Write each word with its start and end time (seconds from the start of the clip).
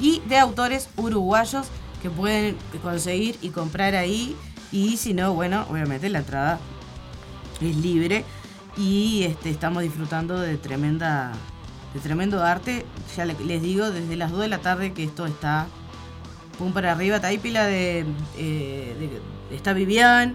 y 0.00 0.20
de 0.26 0.38
autores 0.38 0.88
uruguayos 0.96 1.66
que 2.02 2.10
pueden 2.10 2.56
conseguir 2.82 3.36
y 3.42 3.50
comprar 3.50 3.94
ahí. 3.94 4.36
Y 4.72 4.96
si 4.96 5.14
no, 5.14 5.34
bueno, 5.34 5.66
obviamente 5.68 6.08
la 6.08 6.20
entrada 6.20 6.58
es 7.60 7.76
libre 7.76 8.24
y 8.76 9.24
este, 9.24 9.50
estamos 9.50 9.82
disfrutando 9.82 10.38
de 10.40 10.56
tremenda 10.56 11.32
de 11.94 12.00
tremendo 12.00 12.42
arte. 12.42 12.86
Ya 13.16 13.24
les 13.24 13.62
digo, 13.62 13.90
desde 13.90 14.16
las 14.16 14.30
2 14.30 14.40
de 14.40 14.48
la 14.48 14.58
tarde 14.58 14.92
que 14.92 15.04
esto 15.04 15.26
está 15.26 15.66
pum 16.58 16.72
para 16.72 16.92
arriba. 16.92 17.16
Está 17.16 17.28
ahí 17.28 17.38
pila 17.38 17.64
de, 17.64 18.06
eh, 18.36 19.20
está 19.50 19.72
Vivian 19.72 20.34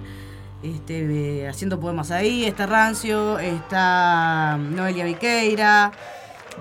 este, 0.64 1.48
haciendo 1.48 1.80
poemas 1.80 2.12
ahí, 2.12 2.46
está 2.46 2.66
Rancio, 2.66 3.40
está 3.40 4.58
Noelia 4.58 5.06
Viqueira. 5.06 5.92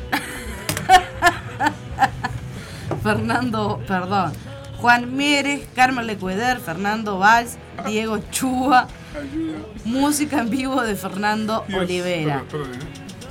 Fernando, 3.03 3.79
perdón, 3.87 4.33
Juan 4.79 5.15
Mieres, 5.15 5.69
Carmen 5.75 6.07
Lecueder, 6.07 6.61
Fernando 6.61 7.19
Valls, 7.19 7.59
Diego 7.87 8.21
Chua. 8.31 8.89
Música 9.85 10.41
en 10.41 10.49
vivo 10.49 10.81
de 10.81 10.97
Fernando 10.97 11.67
Olivera. 11.77 12.43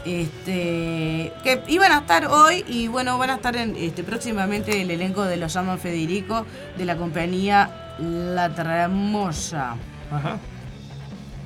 ¿eh? 0.05 0.21
Este, 0.21 1.33
que 1.43 1.63
iban 1.67 1.91
a 1.93 1.97
estar 2.01 2.27
hoy 2.27 2.63
y 2.67 2.89
bueno, 2.89 3.17
van 3.17 3.31
a 3.31 3.35
estar 3.37 3.55
en, 3.55 3.75
este, 3.75 4.03
próximamente 4.03 4.83
el 4.83 4.91
elenco 4.91 5.23
de 5.23 5.37
Los 5.37 5.55
Llaman 5.55 5.79
Federico 5.79 6.45
de 6.77 6.85
la 6.85 6.95
compañía 6.95 7.95
La 7.97 8.53
Tramoya. 8.53 9.77
Ajá. 10.11 10.37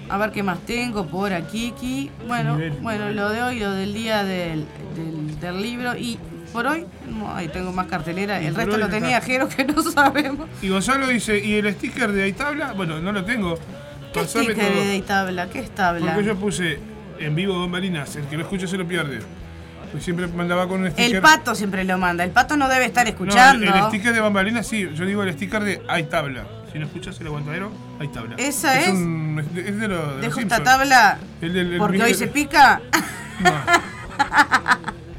A 0.09 0.17
ver 0.17 0.31
qué 0.31 0.43
más 0.43 0.59
tengo 0.59 1.05
por 1.07 1.33
aquí. 1.33 2.09
Bueno, 2.27 2.57
bueno, 2.81 3.09
lo 3.11 3.29
de 3.29 3.43
hoy, 3.43 3.59
lo 3.59 3.71
del 3.71 3.93
día 3.93 4.23
del, 4.23 4.65
del 5.41 5.61
libro 5.61 5.95
y 5.95 6.17
por 6.53 6.65
hoy, 6.65 6.85
no, 7.07 7.35
ahí 7.35 7.49
tengo 7.49 7.71
más 7.71 7.87
cartelera. 7.87 8.41
El 8.41 8.55
resto 8.55 8.77
lo 8.77 8.89
tenía 8.89 9.21
Jero 9.21 9.49
que 9.49 9.65
no 9.65 9.81
sabemos. 9.91 10.47
Y 10.61 10.69
Gonzalo 10.69 11.07
dice, 11.07 11.37
¿y 11.37 11.55
el 11.55 11.73
sticker 11.73 12.11
de 12.11 12.23
Aitabla? 12.23 12.73
Bueno, 12.73 12.99
no 12.99 13.11
lo 13.11 13.23
tengo. 13.25 13.59
¿Qué 14.13 14.25
sticker 14.25 14.55
de 14.55 14.91
Aitabla? 14.91 15.49
¿Qué 15.49 15.59
es 15.59 15.71
tabla? 15.71 16.13
Porque 16.13 16.27
yo 16.27 16.35
puse 16.35 16.79
en 17.19 17.35
vivo 17.35 17.53
Don 17.53 17.73
el 17.75 18.05
que 18.29 18.37
lo 18.37 18.43
escucha 18.43 18.67
se 18.67 18.77
lo 18.77 18.87
pierde. 18.87 19.19
Pues 19.91 20.03
siempre 20.03 20.27
mandaba 20.27 20.67
con 20.67 20.81
un 20.81 20.91
sticker. 20.91 21.15
El 21.15 21.21
pato 21.21 21.55
siempre 21.55 21.83
lo 21.83 21.97
manda. 21.97 22.23
El 22.23 22.31
pato 22.31 22.57
no 22.57 22.67
debe 22.67 22.85
estar 22.85 23.07
escuchando. 23.07 23.65
el, 23.65 23.83
sticker 23.89 24.13
de 24.13 24.19
Bambalinas 24.19 24.67
sí. 24.67 24.89
Yo 24.93 25.05
digo 25.05 25.23
el 25.23 25.33
sticker 25.33 25.63
de 25.63 25.81
Hay 25.87 26.03
tabla. 26.03 26.45
Si 26.71 26.79
no 26.79 26.85
escuchas 26.85 27.19
el 27.21 27.27
aguantadero, 27.27 27.71
hay 27.99 28.07
tabla. 28.09 28.35
¿Esa 28.37 28.79
es? 28.79 28.87
Es, 28.87 28.93
un, 28.93 29.45
es 29.55 29.79
de, 29.79 29.87
lo, 29.87 30.15
de 30.15 30.21
¿Dejo 30.21 30.39
esta 30.39 30.63
tabla 30.63 31.17
porque 31.77 32.03
hoy 32.03 32.13
se 32.13 32.27
pica? 32.27 32.81
No. 33.39 33.51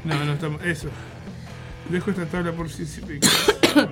No, 0.05 0.25
no 0.25 0.33
estamos. 0.33 0.63
Eso. 0.63 0.89
Dejo 1.89 2.11
esta 2.11 2.25
tabla 2.25 2.51
por 2.51 2.69
si 2.69 2.85
se 2.85 3.01
pica. 3.01 3.27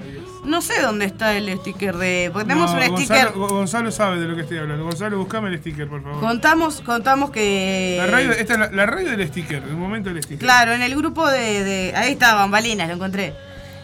No 0.46 0.62
sé 0.62 0.82
dónde 0.82 1.04
está 1.04 1.36
el 1.36 1.54
sticker 1.60 1.98
de. 1.98 2.30
Porque 2.32 2.48
tenemos 2.48 2.72
un 2.72 2.82
sticker. 2.82 3.32
Gonzalo 3.34 3.92
sabe 3.92 4.18
de 4.18 4.28
lo 4.30 4.36
que 4.36 4.44
estoy 4.44 4.60
hablando. 4.60 4.86
Gonzalo, 4.86 5.18
buscame 5.18 5.50
el 5.50 5.60
sticker, 5.60 5.90
por 5.90 6.02
favor. 6.02 6.22
Contamos, 6.22 6.82
contamos 6.82 7.32
que. 7.32 7.96
La 8.00 8.08
radio, 8.08 8.32
esta 8.32 8.54
es 8.54 8.72
la, 8.72 8.86
radio 8.86 9.12
del 9.12 9.28
sticker, 9.28 9.62
el 9.62 9.76
momento 9.76 10.10
del 10.10 10.24
sticker. 10.24 10.40
Claro, 10.40 10.72
en 10.72 10.82
el 10.82 10.96
grupo 10.96 11.30
de. 11.30 11.94
ahí 11.98 12.14
está, 12.14 12.34
bambalinas, 12.36 12.88
lo 12.88 12.94
encontré. 12.94 13.34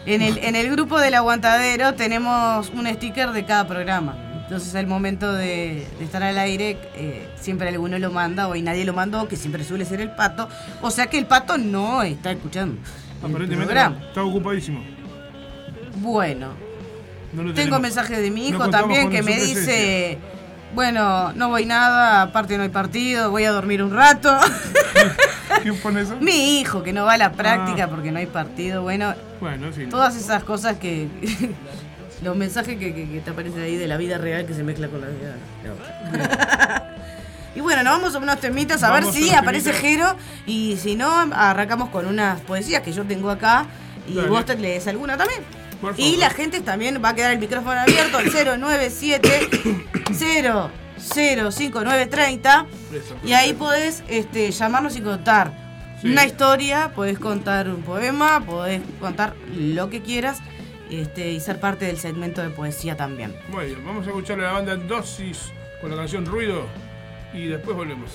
En 0.06 0.22
el, 0.22 0.38
en 0.38 0.54
el 0.56 0.70
grupo 0.70 1.00
del 1.00 1.14
aguantadero 1.14 1.94
tenemos 1.94 2.70
un 2.70 2.86
sticker 2.86 3.30
de 3.30 3.44
cada 3.44 3.66
programa. 3.66 4.16
Entonces 4.44 4.74
al 4.74 4.86
momento 4.86 5.32
de, 5.32 5.86
estar 6.00 6.22
al 6.22 6.36
aire, 6.38 6.76
eh, 6.94 7.28
siempre 7.40 7.68
alguno 7.70 7.98
lo 7.98 8.10
manda 8.10 8.46
o 8.46 8.54
y 8.54 8.60
nadie 8.60 8.84
lo 8.84 8.92
mandó, 8.92 9.26
que 9.26 9.36
siempre 9.36 9.64
suele 9.64 9.86
ser 9.86 10.02
el 10.02 10.10
pato. 10.10 10.48
O 10.82 10.90
sea 10.90 11.06
que 11.06 11.18
el 11.18 11.26
pato 11.26 11.56
no 11.56 12.02
está 12.02 12.32
escuchando. 12.32 12.80
Aparentemente 13.22 13.74
está 14.08 14.22
ocupadísimo. 14.22 14.84
Bueno. 15.96 16.48
Tengo 17.54 17.80
mensajes 17.80 18.18
de 18.18 18.30
mi 18.30 18.48
hijo 18.48 18.68
también 18.70 19.10
que 19.10 19.22
me 19.22 19.40
dice, 19.40 20.18
bueno, 20.74 21.32
no 21.32 21.48
voy 21.48 21.66
nada, 21.66 22.22
aparte 22.22 22.56
no 22.56 22.62
hay 22.62 22.68
partido, 22.68 23.30
voy 23.30 23.44
a 23.44 23.52
dormir 23.52 23.82
un 23.82 23.92
rato. 23.92 24.36
¿Quién 25.62 25.78
pone 25.78 26.02
eso? 26.02 26.16
Mi 26.20 26.60
hijo, 26.60 26.82
que 26.82 26.92
no 26.92 27.04
va 27.04 27.14
a 27.14 27.18
la 27.18 27.32
práctica 27.32 27.84
ah. 27.84 27.88
porque 27.88 28.10
no 28.10 28.18
hay 28.18 28.26
partido. 28.26 28.82
Bueno, 28.82 29.14
bueno 29.40 29.72
sí, 29.72 29.86
todas 29.86 30.16
esas 30.16 30.44
cosas 30.44 30.76
que... 30.76 31.08
los 32.22 32.36
mensajes 32.36 32.78
que, 32.78 33.20
te 33.24 33.30
aparecen 33.30 33.62
ahí 33.62 33.76
de 33.76 33.86
la 33.86 33.96
vida 33.96 34.18
real 34.18 34.46
que 34.46 34.54
se 34.54 34.64
mezcla 34.64 34.88
con 34.88 35.00
la 35.00 35.08
vida. 35.08 36.90
Y 37.56 37.60
bueno, 37.60 37.84
nos 37.84 37.92
vamos 37.92 38.14
a 38.16 38.18
unos 38.18 38.40
temitas 38.40 38.82
a 38.82 38.92
ver 38.92 39.04
si 39.04 39.32
aparece 39.32 39.72
Jero 39.72 40.16
y 40.44 40.76
si 40.76 40.96
no, 40.96 41.08
arrancamos 41.08 41.88
con 41.90 42.04
unas 42.04 42.40
poesías 42.40 42.82
que 42.82 42.92
yo 42.92 43.04
tengo 43.04 43.30
acá 43.30 43.66
y 44.08 44.14
vos 44.14 44.44
te 44.44 44.56
lees 44.56 44.88
alguna 44.88 45.16
también. 45.16 45.40
Y 45.96 46.16
la 46.16 46.30
gente 46.30 46.60
también 46.60 47.00
va 47.04 47.10
a 47.10 47.14
quedar 47.14 47.32
el 47.32 47.38
micrófono 47.38 47.80
abierto 47.80 48.18
al 48.18 48.60
097 48.60 49.48
005930 50.12 52.66
y 53.24 53.32
ahí 53.32 53.52
podés 53.52 54.02
este, 54.08 54.50
llamarnos 54.50 54.96
y 54.96 55.00
contar 55.00 55.52
una 56.02 56.24
historia, 56.24 56.92
podés 56.94 57.18
contar 57.18 57.68
un 57.68 57.82
poema, 57.82 58.44
podés 58.44 58.82
contar 59.00 59.34
lo 59.56 59.88
que 59.88 60.02
quieras 60.02 60.40
este, 60.90 61.32
y 61.32 61.40
ser 61.40 61.60
parte 61.60 61.86
del 61.86 61.98
segmento 61.98 62.42
de 62.42 62.50
poesía 62.50 62.96
también. 62.96 63.34
Bueno, 63.50 63.78
vamos 63.84 64.06
a 64.06 64.10
escuchar 64.10 64.38
a 64.40 64.42
la 64.42 64.52
banda 64.52 64.76
Dosis 64.76 65.52
con 65.80 65.90
la 65.90 65.96
canción 65.96 66.26
Ruido 66.26 66.66
y 67.32 67.46
después 67.46 67.76
volvemos. 67.76 68.10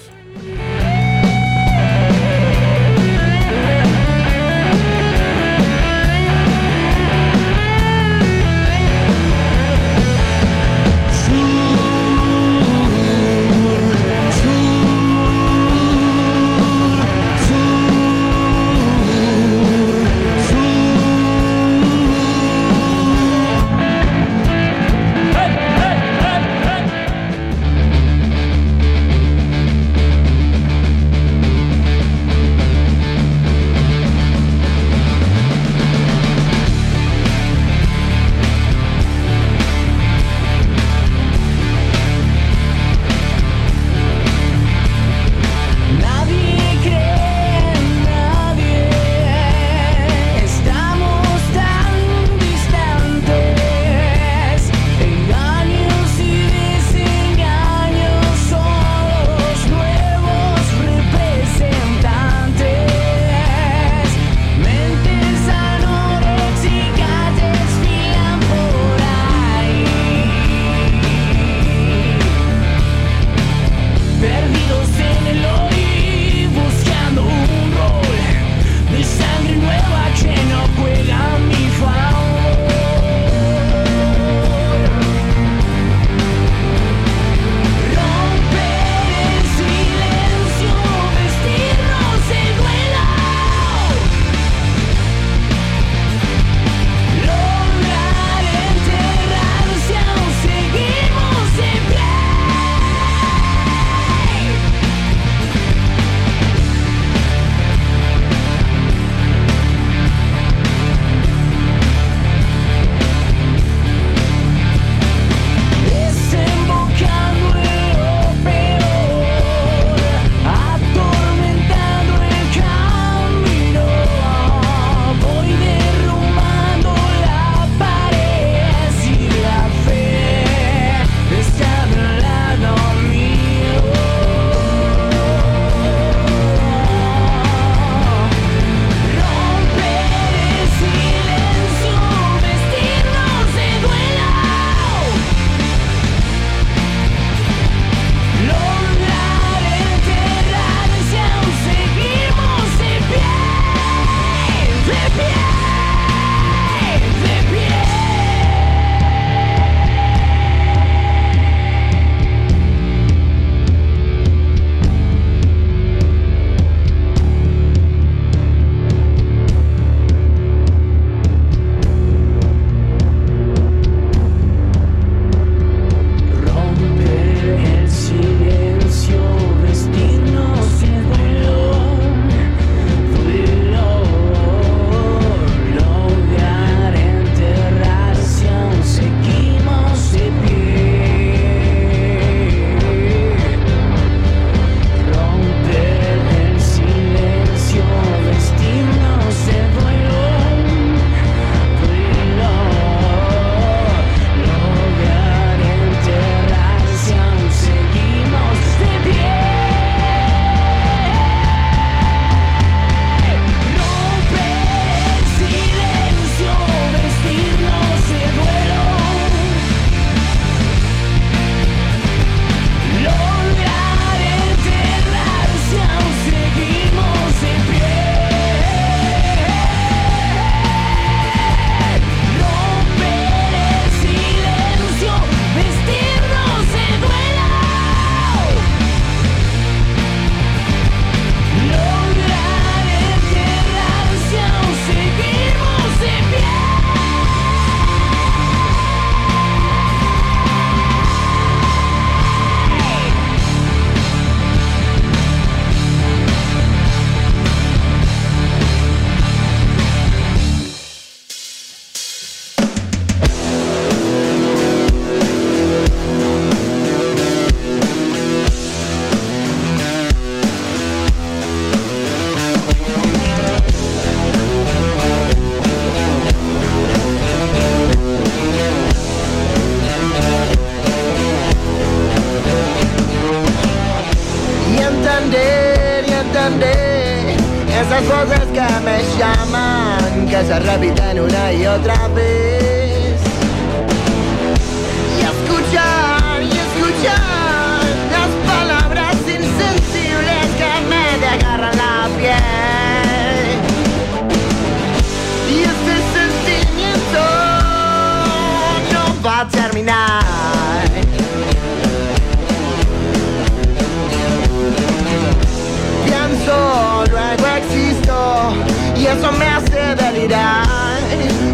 Y 319.19 319.21
eso 319.21 319.31
me 319.33 319.45
hace 319.47 319.95
delirar. 319.95 320.68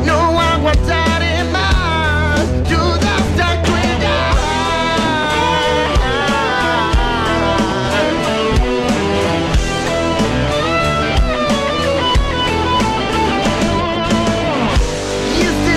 No 0.05 0.39
aguantaré 0.39 1.43
más 1.45 2.39
dudas 2.69 3.23
de 3.37 3.43
cuidar. 3.67 4.35
Y 15.35 15.41
este 15.41 15.75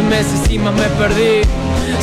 meses 0.00 0.48
y 0.48 0.58
más 0.58 0.72
me 0.72 0.86
perdí. 0.96 1.42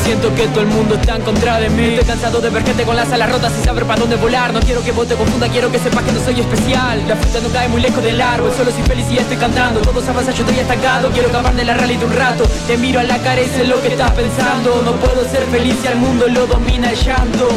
Siento 0.04 0.34
que 0.36 0.48
todo 0.48 0.62
el 0.62 0.68
mundo 0.68 0.96
está 0.96 1.16
en 1.16 1.24
contra 1.24 1.60
de 1.60 1.70
mí. 1.70 1.96
Estoy 1.96 2.06
cansado 2.06 2.42
de 2.42 2.50
ver 2.50 2.64
gente 2.64 2.84
con 2.84 2.96
las 2.96 3.12
alas 3.12 3.32
rotas 3.32 3.54
sin 3.54 3.64
saber 3.64 3.86
para 3.86 4.00
dónde 4.02 4.16
volar. 4.18 4.54
No 4.54 4.60
quiero 4.60 4.84
que 4.84 4.92
vos 4.92 5.08
te 5.08 5.16
confunda, 5.16 5.48
quiero 5.48 5.72
que 5.72 5.80
sepas 5.80 6.04
que 6.04 6.12
no 6.12 6.20
soy 6.24 6.40
especial. 6.40 7.04
La 7.08 7.16
fruta 7.16 7.40
no 7.42 7.50
cae 7.50 7.68
muy 7.70 7.82
lejos 7.82 8.04
del 8.04 8.22
árbol, 8.22 8.52
solo 8.56 8.72
soy 8.72 8.84
feliz 8.84 9.06
y 9.10 9.18
estoy 9.18 9.38
cantando. 9.38 9.82
Todos 9.82 10.08
avanzan, 10.08 10.36
yo 10.36 10.44
estoy 10.44 10.60
estancado, 10.60 11.10
quiero 11.12 11.28
escapar 11.28 11.56
de 11.56 11.66
la 11.66 11.74
realidad 11.74 12.04
un 12.04 12.14
rato. 12.14 12.44
Te 12.68 12.78
miro 12.78 13.00
a 13.00 13.04
la 13.04 13.18
cara 13.18 13.42
y 13.42 13.48
sé 13.48 13.66
lo 13.66 13.82
que 13.82 13.88
estás 13.88 14.12
pensando. 14.12 14.82
No 14.84 14.92
puedo 14.94 15.28
ser 15.28 15.44
feliz 15.46 15.76
si 15.82 15.88
al 15.88 15.96
mundo 15.96 16.28
lo 16.28 16.46
domina 16.46 16.92
el 16.92 16.98
llanto. 16.98 17.50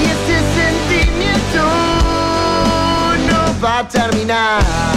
Y 0.00 0.04
este 0.04 0.38
sentimiento 0.56 1.64
no 3.28 3.60
va 3.62 3.80
a 3.80 3.88
terminar. 3.88 4.91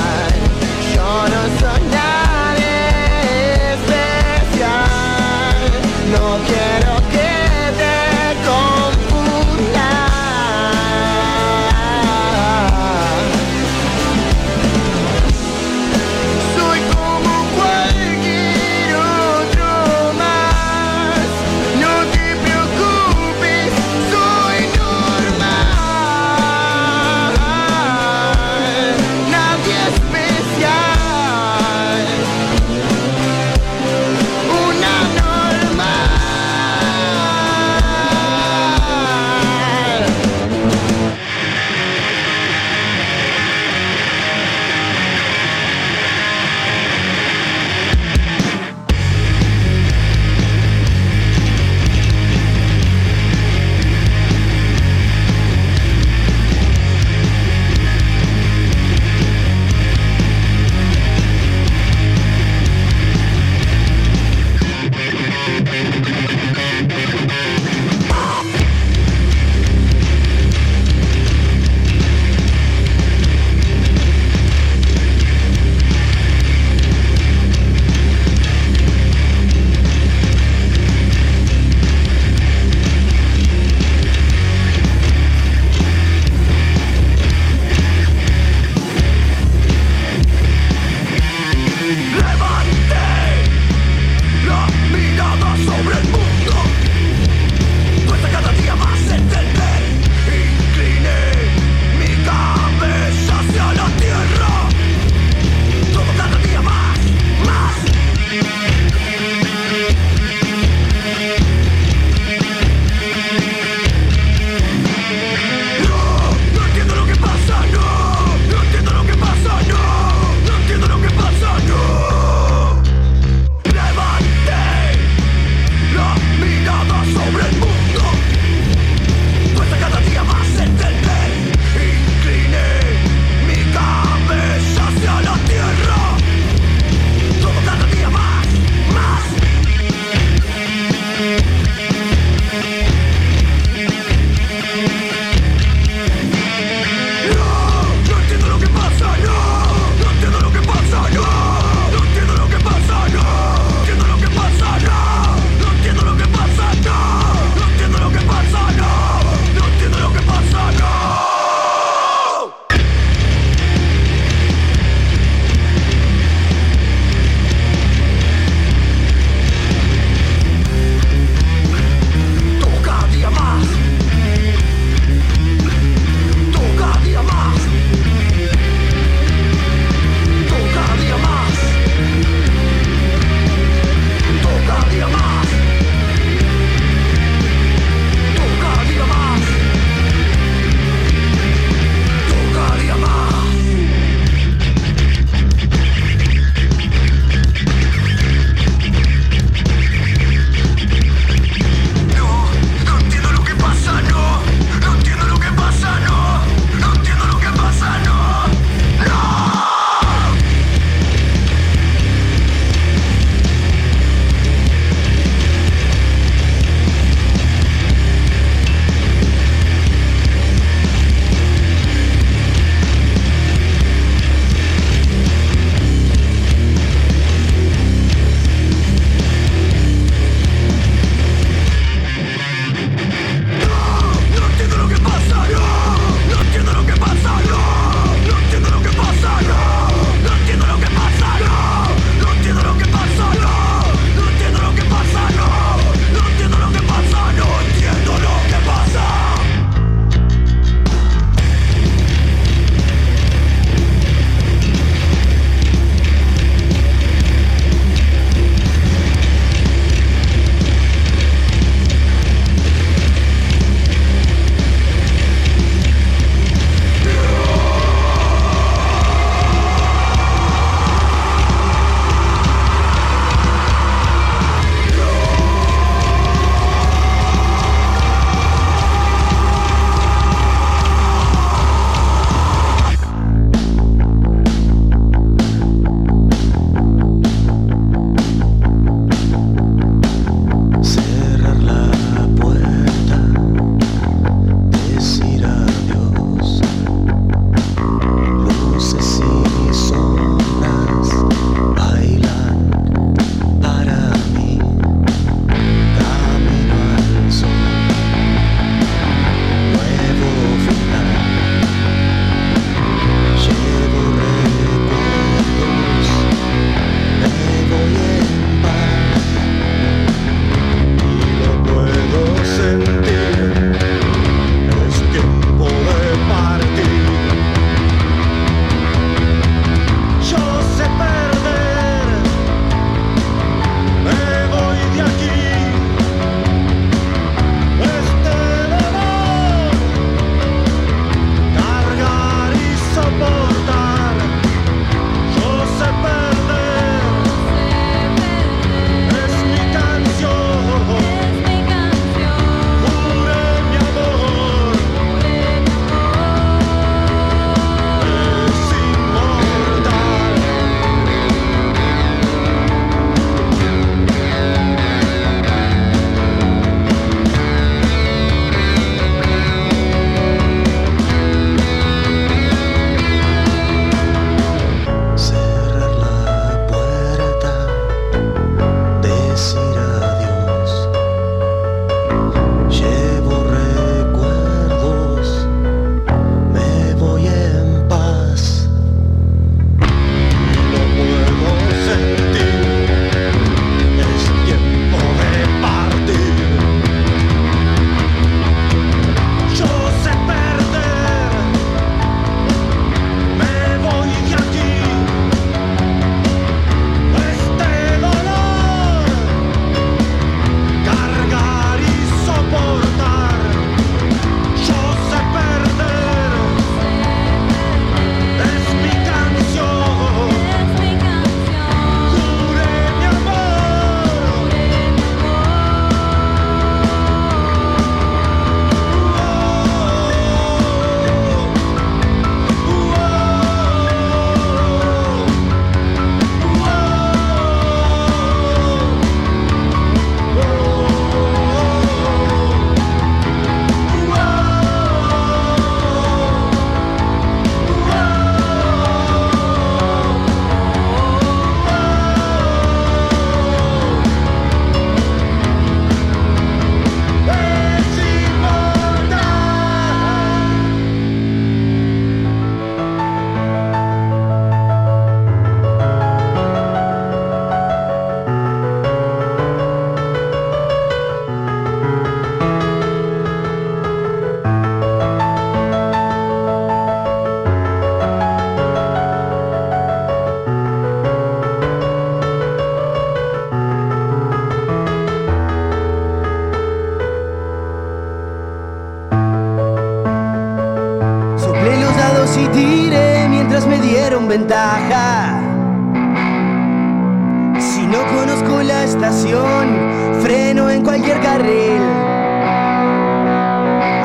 Freno 500.22 500.70
en 500.70 500.84
cualquier 500.84 501.20
carril. 501.20 501.82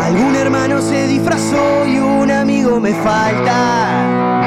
Algún 0.03 0.35
hermano 0.37 0.81
se 0.83 1.07
disfrazó 1.07 1.87
y 1.87 1.99
un 1.99 2.31
amigo 2.31 2.81
me 2.81 2.93
falta. 2.95 4.40